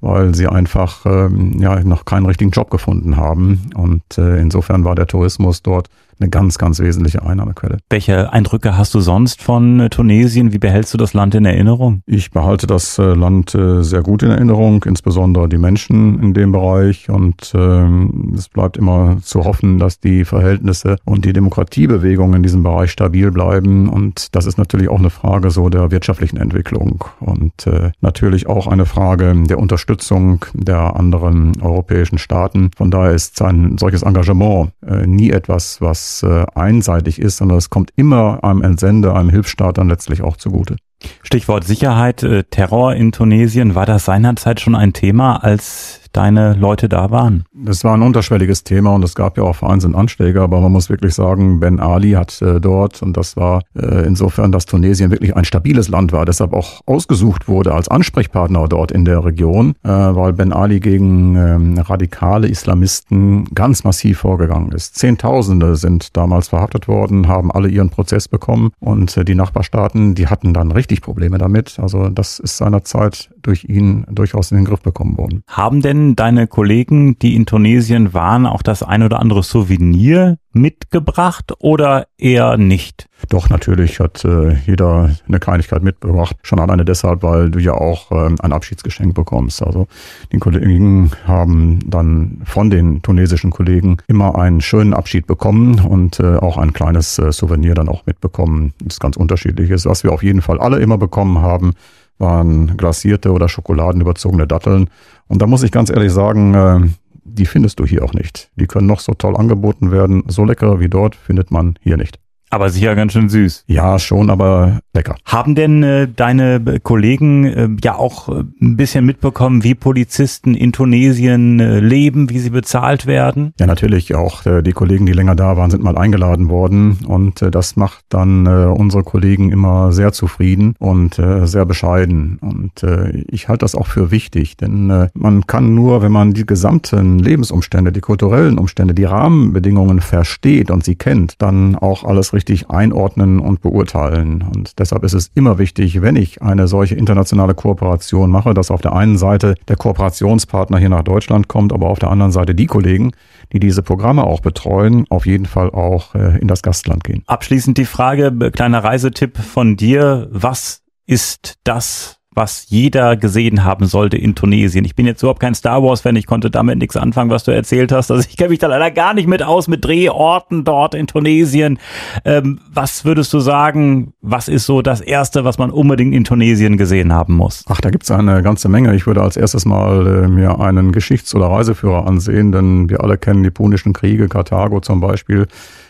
weil 0.00 0.34
sie 0.34 0.46
einfach 0.46 1.06
ähm, 1.06 1.58
ja 1.58 1.82
noch 1.82 2.04
keinen 2.04 2.26
richtigen 2.26 2.50
Job 2.50 2.70
gefunden 2.70 3.16
haben. 3.16 3.70
Und 3.74 4.02
äh, 4.18 4.38
insofern 4.40 4.84
war 4.84 4.94
der 4.94 5.06
Tourismus 5.06 5.62
dort 5.62 5.88
eine 6.18 6.30
ganz, 6.30 6.58
ganz 6.58 6.80
wesentliche 6.80 7.24
Einnahmequelle. 7.24 7.78
Welche 7.90 8.32
Eindrücke 8.32 8.76
hast 8.76 8.94
du 8.94 9.00
sonst 9.00 9.42
von 9.42 9.80
äh, 9.80 9.90
Tunesien? 9.90 10.52
Wie 10.52 10.58
behältst 10.58 10.94
du 10.94 10.98
das 10.98 11.14
Land 11.14 11.34
in 11.34 11.44
Erinnerung? 11.44 12.02
Ich 12.06 12.30
behalte 12.30 12.66
das 12.66 12.98
äh, 12.98 13.02
Land 13.02 13.54
äh, 13.54 13.82
sehr 13.82 14.02
gut 14.02 14.22
in 14.22 14.30
Erinnerung, 14.30 14.82
insbesondere 14.84 15.48
die 15.48 15.58
Menschen 15.58 16.22
in 16.22 16.34
dem 16.34 16.52
Bereich. 16.52 17.10
Und 17.10 17.52
ähm, 17.54 18.34
es 18.36 18.48
bleibt 18.48 18.76
immer 18.76 19.18
zu 19.22 19.44
hoffen, 19.44 19.78
dass 19.78 20.00
die 20.00 20.24
Verhältnisse 20.24 20.96
und 21.04 21.24
die 21.24 21.32
Demokratiebewegung 21.32 22.34
in 22.34 22.42
diesem 22.42 22.62
Bereich 22.62 22.90
stabil 22.90 23.30
bleiben. 23.30 23.88
Und 23.88 24.34
das 24.34 24.46
ist 24.46 24.58
natürlich 24.58 24.88
auch 24.88 24.98
eine 24.98 25.10
Frage 25.10 25.50
so 25.50 25.68
der 25.68 25.90
wirtschaftlichen 25.90 26.38
Entwicklung 26.38 27.04
und 27.20 27.52
natürlich 28.00 28.46
auch 28.46 28.66
eine 28.66 28.86
Frage 28.86 29.34
der 29.48 29.58
Unterstützung 29.58 30.44
der 30.54 30.96
anderen 30.96 31.60
europäischen 31.60 32.18
Staaten. 32.18 32.70
Von 32.76 32.90
daher 32.90 33.12
ist 33.12 33.40
ein 33.42 33.78
solches 33.78 34.02
Engagement 34.02 34.70
nie 35.06 35.30
etwas, 35.30 35.80
was 35.80 36.05
äh, 36.22 36.44
einseitig 36.54 37.20
ist, 37.20 37.36
sondern 37.36 37.58
es 37.58 37.70
kommt 37.70 37.90
immer 37.96 38.42
einem 38.42 38.62
Entsender, 38.62 39.14
einem 39.14 39.30
Hilfsstaat 39.30 39.78
dann 39.78 39.88
letztlich 39.88 40.22
auch 40.22 40.36
zugute. 40.36 40.76
Stichwort 41.22 41.64
Sicherheit, 41.64 42.22
äh, 42.22 42.44
Terror 42.44 42.94
in 42.94 43.12
Tunesien, 43.12 43.74
war 43.74 43.86
das 43.86 44.06
seinerzeit 44.06 44.60
schon 44.60 44.74
ein 44.74 44.92
Thema, 44.92 45.36
als 45.42 46.00
deine 46.16 46.54
Leute 46.54 46.88
da 46.88 47.10
waren? 47.10 47.44
Das 47.52 47.84
war 47.84 47.94
ein 47.94 48.02
unterschwelliges 48.02 48.64
Thema 48.64 48.94
und 48.94 49.04
es 49.04 49.14
gab 49.14 49.36
ja 49.36 49.44
auch 49.44 49.56
vereinzelt 49.56 49.94
Anschläge, 49.94 50.40
aber 50.40 50.60
man 50.60 50.72
muss 50.72 50.88
wirklich 50.90 51.14
sagen, 51.14 51.60
Ben 51.60 51.80
Ali 51.80 52.12
hat 52.12 52.40
äh, 52.42 52.60
dort, 52.60 53.02
und 53.02 53.16
das 53.16 53.36
war 53.36 53.62
äh, 53.74 54.06
insofern, 54.06 54.52
dass 54.52 54.66
Tunesien 54.66 55.10
wirklich 55.10 55.36
ein 55.36 55.44
stabiles 55.44 55.88
Land 55.88 56.12
war, 56.12 56.24
deshalb 56.24 56.52
auch 56.52 56.80
ausgesucht 56.86 57.48
wurde 57.48 57.74
als 57.74 57.88
Ansprechpartner 57.88 58.66
dort 58.68 58.92
in 58.92 59.04
der 59.04 59.24
Region, 59.24 59.74
äh, 59.82 59.88
weil 59.88 60.32
Ben 60.32 60.52
Ali 60.52 60.80
gegen 60.80 61.36
ähm, 61.36 61.78
radikale 61.78 62.48
Islamisten 62.48 63.44
ganz 63.54 63.84
massiv 63.84 64.18
vorgegangen 64.18 64.72
ist. 64.72 64.96
Zehntausende 64.96 65.76
sind 65.76 66.16
damals 66.16 66.48
verhaftet 66.48 66.88
worden, 66.88 67.28
haben 67.28 67.52
alle 67.52 67.68
ihren 67.68 67.90
Prozess 67.90 68.28
bekommen 68.28 68.70
und 68.80 69.16
äh, 69.16 69.24
die 69.24 69.34
Nachbarstaaten, 69.34 70.14
die 70.14 70.28
hatten 70.28 70.54
dann 70.54 70.72
richtig 70.72 71.02
Probleme 71.02 71.38
damit. 71.38 71.78
Also 71.78 72.08
das 72.08 72.38
ist 72.38 72.56
seinerzeit 72.56 73.30
durch 73.46 73.64
ihn 73.64 74.04
durchaus 74.10 74.50
in 74.50 74.58
den 74.58 74.66
Griff 74.66 74.80
bekommen 74.80 75.16
worden. 75.16 75.42
Haben 75.48 75.80
denn 75.80 76.16
deine 76.16 76.46
Kollegen, 76.46 77.18
die 77.18 77.34
in 77.34 77.46
Tunesien 77.46 78.12
waren, 78.14 78.46
auch 78.46 78.62
das 78.62 78.82
ein 78.82 79.02
oder 79.02 79.20
andere 79.20 79.42
Souvenir 79.42 80.38
mitgebracht 80.52 81.52
oder 81.58 82.06
eher 82.18 82.56
nicht? 82.56 83.08
Doch, 83.28 83.48
natürlich 83.48 83.98
hat 83.98 84.24
äh, 84.24 84.54
jeder 84.66 85.10
eine 85.26 85.38
Kleinigkeit 85.38 85.82
mitgebracht. 85.82 86.36
Schon 86.42 86.60
alleine 86.60 86.84
deshalb, 86.84 87.22
weil 87.22 87.50
du 87.50 87.58
ja 87.58 87.72
auch 87.72 88.10
äh, 88.12 88.34
ein 88.40 88.52
Abschiedsgeschenk 88.52 89.14
bekommst. 89.14 89.62
Also 89.62 89.86
die 90.32 90.38
Kollegen 90.38 91.10
haben 91.26 91.80
dann 91.88 92.42
von 92.44 92.70
den 92.70 93.02
tunesischen 93.02 93.50
Kollegen 93.50 93.98
immer 94.06 94.36
einen 94.36 94.60
schönen 94.60 94.92
Abschied 94.92 95.26
bekommen 95.26 95.80
und 95.80 96.20
äh, 96.20 96.36
auch 96.36 96.58
ein 96.58 96.72
kleines 96.72 97.18
äh, 97.18 97.32
Souvenir 97.32 97.74
dann 97.74 97.88
auch 97.88 98.04
mitbekommen. 98.06 98.74
Das 98.82 99.00
ganz 99.00 99.16
unterschiedlich 99.16 99.70
ist. 99.70 99.86
Was 99.86 100.04
wir 100.04 100.12
auf 100.12 100.22
jeden 100.22 100.42
Fall 100.42 100.60
alle 100.60 100.78
immer 100.78 100.98
bekommen 100.98 101.38
haben, 101.38 101.72
waren 102.18 102.76
glasierte 102.76 103.32
oder 103.32 103.48
schokoladenüberzogene 103.48 104.46
Datteln. 104.46 104.88
Und 105.28 105.42
da 105.42 105.46
muss 105.46 105.62
ich 105.62 105.70
ganz 105.70 105.90
ehrlich 105.90 106.12
sagen, 106.12 106.54
äh, 106.54 106.88
die 107.24 107.46
findest 107.46 107.80
du 107.80 107.86
hier 107.86 108.04
auch 108.04 108.14
nicht. 108.14 108.50
Die 108.56 108.66
können 108.66 108.86
noch 108.86 109.00
so 109.00 109.12
toll 109.14 109.36
angeboten 109.36 109.90
werden. 109.90 110.24
So 110.28 110.44
lecker 110.44 110.80
wie 110.80 110.88
dort 110.88 111.14
findet 111.14 111.50
man 111.50 111.78
hier 111.82 111.96
nicht. 111.96 112.18
Aber 112.56 112.70
sicher 112.70 112.94
ganz 112.94 113.12
schön 113.12 113.28
süß. 113.28 113.64
Ja, 113.66 113.98
schon, 113.98 114.30
aber 114.30 114.80
lecker. 114.94 115.16
Haben 115.26 115.54
denn 115.54 115.82
äh, 115.82 116.08
deine 116.08 116.80
Kollegen 116.82 117.44
äh, 117.44 117.68
ja 117.84 117.96
auch 117.96 118.30
äh, 118.30 118.44
ein 118.62 118.78
bisschen 118.78 119.04
mitbekommen, 119.04 119.62
wie 119.62 119.74
Polizisten 119.74 120.54
in 120.54 120.72
Tunesien 120.72 121.60
äh, 121.60 121.80
leben, 121.80 122.30
wie 122.30 122.38
sie 122.38 122.48
bezahlt 122.48 123.04
werden? 123.04 123.52
Ja, 123.60 123.66
natürlich 123.66 124.14
auch. 124.14 124.46
Äh, 124.46 124.62
die 124.62 124.72
Kollegen, 124.72 125.04
die 125.04 125.12
länger 125.12 125.34
da 125.34 125.58
waren, 125.58 125.70
sind 125.70 125.82
mal 125.82 125.98
eingeladen 125.98 126.48
worden 126.48 127.00
und 127.06 127.42
äh, 127.42 127.50
das 127.50 127.76
macht 127.76 128.06
dann 128.08 128.46
äh, 128.46 128.72
unsere 128.74 129.04
Kollegen 129.04 129.52
immer 129.52 129.92
sehr 129.92 130.12
zufrieden 130.12 130.76
und 130.78 131.18
äh, 131.18 131.46
sehr 131.46 131.66
bescheiden. 131.66 132.38
Und 132.40 132.82
äh, 132.82 133.22
ich 133.28 133.48
halte 133.50 133.66
das 133.66 133.74
auch 133.74 133.86
für 133.86 134.10
wichtig, 134.10 134.56
denn 134.56 134.88
äh, 134.88 135.08
man 135.12 135.46
kann 135.46 135.74
nur, 135.74 136.00
wenn 136.00 136.12
man 136.12 136.32
die 136.32 136.46
gesamten 136.46 137.18
Lebensumstände, 137.18 137.92
die 137.92 138.00
kulturellen 138.00 138.56
Umstände, 138.56 138.94
die 138.94 139.04
Rahmenbedingungen 139.04 140.00
versteht 140.00 140.70
und 140.70 140.84
sie 140.84 140.94
kennt, 140.94 141.34
dann 141.42 141.76
auch 141.76 142.02
alles 142.02 142.32
richtig 142.32 142.45
richtig 142.46 142.70
einordnen 142.70 143.40
und 143.40 143.60
beurteilen. 143.60 144.44
Und 144.54 144.78
deshalb 144.78 145.02
ist 145.02 145.14
es 145.14 145.30
immer 145.34 145.58
wichtig, 145.58 146.00
wenn 146.00 146.14
ich 146.14 146.42
eine 146.42 146.68
solche 146.68 146.94
internationale 146.94 147.54
Kooperation 147.54 148.30
mache, 148.30 148.54
dass 148.54 148.70
auf 148.70 148.80
der 148.80 148.94
einen 148.94 149.18
Seite 149.18 149.56
der 149.66 149.74
Kooperationspartner 149.74 150.78
hier 150.78 150.88
nach 150.88 151.02
Deutschland 151.02 151.48
kommt, 151.48 151.72
aber 151.72 151.88
auf 151.88 151.98
der 151.98 152.10
anderen 152.10 152.30
Seite 152.30 152.54
die 152.54 152.66
Kollegen, 152.66 153.12
die 153.52 153.58
diese 153.58 153.82
Programme 153.82 154.24
auch 154.24 154.40
betreuen, 154.40 155.06
auf 155.10 155.26
jeden 155.26 155.46
Fall 155.46 155.70
auch 155.70 156.14
äh, 156.14 156.38
in 156.38 156.46
das 156.46 156.62
Gastland 156.62 157.02
gehen. 157.02 157.24
Abschließend 157.26 157.78
die 157.78 157.84
Frage, 157.84 158.32
kleiner 158.52 158.84
Reisetipp 158.84 159.38
von 159.38 159.76
dir. 159.76 160.28
Was 160.30 160.82
ist 161.06 161.58
das, 161.64 162.15
was 162.36 162.66
jeder 162.68 163.16
gesehen 163.16 163.64
haben 163.64 163.86
sollte 163.86 164.18
in 164.18 164.34
Tunesien. 164.34 164.84
Ich 164.84 164.94
bin 164.94 165.06
jetzt 165.06 165.22
überhaupt 165.22 165.40
kein 165.40 165.54
Star 165.54 165.82
Wars-Fan, 165.82 166.16
ich 166.16 166.26
konnte 166.26 166.50
damit 166.50 166.78
nichts 166.78 166.94
anfangen, 166.94 167.30
was 167.30 167.44
du 167.44 167.50
erzählt 167.50 167.92
hast. 167.92 168.10
Also 168.10 168.28
ich 168.28 168.36
kenne 168.36 168.50
mich 168.50 168.58
da 168.58 168.66
leider 168.66 168.90
gar 168.90 169.14
nicht 169.14 169.26
mit 169.26 169.42
aus, 169.42 169.68
mit 169.68 169.82
Drehorten 169.84 170.62
dort 170.62 170.94
in 170.94 171.06
Tunesien. 171.06 171.78
Ähm, 172.26 172.60
was 172.70 173.06
würdest 173.06 173.32
du 173.32 173.40
sagen, 173.40 174.12
was 174.20 174.48
ist 174.48 174.66
so 174.66 174.82
das 174.82 175.00
Erste, 175.00 175.44
was 175.44 175.56
man 175.56 175.70
unbedingt 175.70 176.14
in 176.14 176.24
Tunesien 176.24 176.76
gesehen 176.76 177.10
haben 177.10 177.34
muss? 177.34 177.64
Ach, 177.68 177.80
da 177.80 177.88
gibt's 177.88 178.10
eine 178.10 178.42
ganze 178.42 178.68
Menge. 178.68 178.94
Ich 178.94 179.06
würde 179.06 179.22
als 179.22 179.38
erstes 179.38 179.64
mal 179.64 180.06
äh, 180.06 180.28
mir 180.28 180.60
einen 180.60 180.92
Geschichts- 180.92 181.34
oder 181.34 181.46
Reiseführer 181.46 182.06
ansehen, 182.06 182.52
denn 182.52 182.90
wir 182.90 183.02
alle 183.02 183.16
kennen 183.16 183.44
die 183.44 183.50
punischen 183.50 183.94
Kriege, 183.94 184.28
Karthago 184.28 184.80
zum 184.80 185.00
Beispiel. 185.00 185.46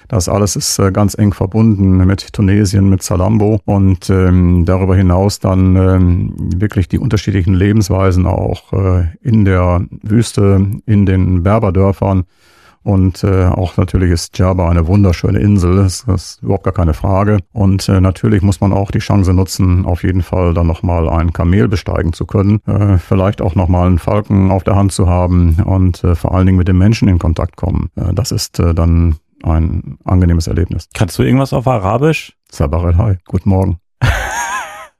Das 0.08 0.28
alles 0.28 0.56
ist 0.56 0.78
äh, 0.78 0.92
ganz 0.92 1.16
eng 1.18 1.32
verbunden 1.32 1.98
mit 2.06 2.32
Tunesien, 2.32 2.88
mit 2.88 3.02
Salambo 3.02 3.60
und 3.64 4.08
ähm, 4.10 4.64
darüber 4.64 4.94
hinaus 4.94 5.38
dann 5.38 5.76
ähm, 5.76 6.34
wirklich 6.36 6.88
die 6.88 6.98
unterschiedlichen 6.98 7.54
Lebensweisen 7.54 8.26
auch 8.26 8.72
äh, 8.72 9.06
in 9.20 9.44
der 9.44 9.84
Wüste, 10.02 10.66
in 10.86 11.06
den 11.06 11.42
Berberdörfern. 11.42 12.24
Und 12.86 13.24
äh, 13.24 13.46
auch 13.46 13.76
natürlich 13.76 14.12
ist 14.12 14.38
Djerba 14.38 14.70
eine 14.70 14.86
wunderschöne 14.86 15.40
Insel, 15.40 15.74
das, 15.74 16.04
ist 16.04 16.40
überhaupt 16.40 16.62
gar 16.62 16.72
keine 16.72 16.94
Frage. 16.94 17.38
Und 17.52 17.88
äh, 17.88 18.00
natürlich 18.00 18.42
muss 18.42 18.60
man 18.60 18.72
auch 18.72 18.92
die 18.92 19.00
Chance 19.00 19.32
nutzen, 19.32 19.84
auf 19.84 20.04
jeden 20.04 20.22
Fall 20.22 20.54
dann 20.54 20.68
nochmal 20.68 21.08
ein 21.08 21.32
Kamel 21.32 21.66
besteigen 21.66 22.12
zu 22.12 22.26
können, 22.26 22.60
äh, 22.68 22.98
vielleicht 22.98 23.42
auch 23.42 23.56
nochmal 23.56 23.88
einen 23.88 23.98
Falken 23.98 24.52
auf 24.52 24.62
der 24.62 24.76
Hand 24.76 24.92
zu 24.92 25.08
haben 25.08 25.56
und 25.64 26.04
äh, 26.04 26.14
vor 26.14 26.32
allen 26.32 26.46
Dingen 26.46 26.58
mit 26.58 26.68
den 26.68 26.78
Menschen 26.78 27.08
in 27.08 27.18
Kontakt 27.18 27.56
kommen. 27.56 27.90
Äh, 27.96 28.14
das 28.14 28.30
ist 28.30 28.60
äh, 28.60 28.72
dann 28.72 29.16
ein 29.42 29.98
angenehmes 30.04 30.46
Erlebnis. 30.46 30.88
Kannst 30.94 31.18
du 31.18 31.22
irgendwas 31.22 31.52
auf 31.52 31.66
Arabisch? 31.66 32.36
Sabarel 32.50 32.96
Hai, 32.96 33.18
guten 33.26 33.50
Morgen. 33.50 33.78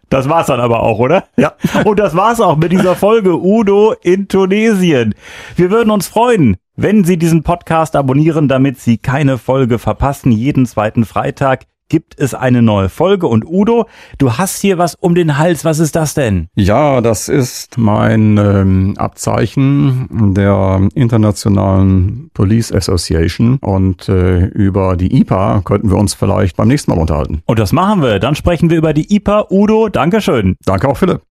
Das 0.09 0.29
war's 0.29 0.47
dann 0.47 0.61
aber 0.61 0.85
auch, 0.85 1.01
oder? 1.01 1.25
Ja. 1.37 1.55
Und 1.85 1.99
das 1.99 2.15
war's 2.15 2.41
auch 2.41 2.57
mit 2.57 2.71
dieser 2.71 2.95
Folge 2.95 3.37
Udo 3.43 3.93
in 4.03 4.29
Tunesien. 4.29 5.17
Wir 5.57 5.73
würden 5.73 5.91
uns 5.91 6.07
freuen, 6.07 6.59
wenn 6.77 7.03
Sie 7.03 7.17
diesen 7.17 7.43
Podcast 7.43 7.97
abonnieren, 7.97 8.47
damit 8.47 8.79
Sie 8.79 8.99
keine 8.99 9.37
Folge 9.37 9.81
verpassen. 9.81 10.31
Jeden 10.31 10.65
zweiten 10.65 11.05
Freitag 11.05 11.65
gibt 11.89 12.19
es 12.19 12.35
eine 12.35 12.63
neue 12.63 12.89
Folge. 12.89 13.27
Und 13.27 13.45
Udo, 13.47 13.87
du 14.19 14.35
hast 14.35 14.61
hier 14.61 14.79
was 14.79 14.95
um 14.95 15.15
den 15.15 15.39
Hals. 15.39 15.65
Was 15.65 15.79
ist 15.79 15.97
das 15.97 16.15
denn? 16.15 16.49
Ja, 16.55 17.01
das 17.01 17.29
ist 17.29 17.79
mein 17.79 18.39
ähm, 18.39 18.95
Abzeichen 18.97 20.35
der 20.35 20.89
Internationalen 20.95 22.31
Police 22.35 22.73
Association. 22.73 23.59
Und 23.61 24.09
äh, 24.09 24.47
über 24.47 24.97
die 24.97 25.21
IPA 25.21 25.63
könnten 25.65 25.91
wir 25.91 25.97
uns 25.97 26.15
vielleicht 26.15 26.57
beim 26.57 26.69
nächsten 26.69 26.91
Mal 26.91 27.01
unterhalten. 27.01 27.43
Und 27.47 27.59
das 27.59 27.73
machen 27.73 28.03
wir. 28.03 28.19
Dann 28.19 28.35
sprechen 28.35 28.71
wir 28.71 28.79
über 28.79 28.93
die 28.93 29.15
IPA. 29.15 29.47
Udo, 29.51 29.89
Dankeschön. 29.89 30.57
Danke 30.65 30.89
auch, 30.89 30.97
Philipp. 30.97 31.23